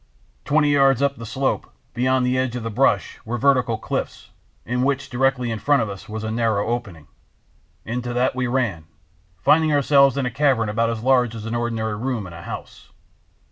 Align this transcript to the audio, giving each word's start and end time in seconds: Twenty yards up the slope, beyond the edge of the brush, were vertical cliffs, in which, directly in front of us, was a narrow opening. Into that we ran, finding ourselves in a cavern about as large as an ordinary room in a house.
Twenty 0.45 0.69
yards 0.71 1.03
up 1.03 1.17
the 1.17 1.27
slope, 1.27 1.71
beyond 1.93 2.25
the 2.25 2.35
edge 2.35 2.55
of 2.55 2.63
the 2.63 2.71
brush, 2.71 3.19
were 3.23 3.37
vertical 3.37 3.77
cliffs, 3.77 4.31
in 4.65 4.81
which, 4.81 5.11
directly 5.11 5.51
in 5.51 5.59
front 5.59 5.83
of 5.83 5.91
us, 5.91 6.09
was 6.09 6.23
a 6.23 6.31
narrow 6.31 6.69
opening. 6.69 7.05
Into 7.85 8.11
that 8.11 8.33
we 8.33 8.47
ran, 8.47 8.85
finding 9.37 9.71
ourselves 9.71 10.17
in 10.17 10.25
a 10.25 10.31
cavern 10.31 10.69
about 10.69 10.89
as 10.89 11.03
large 11.03 11.35
as 11.35 11.45
an 11.45 11.53
ordinary 11.53 11.95
room 11.97 12.25
in 12.25 12.33
a 12.33 12.41
house. 12.41 12.89